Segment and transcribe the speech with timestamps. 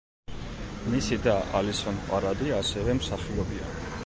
[0.93, 3.75] მისი და, ალისონ პარადი ასევე მსახიობია.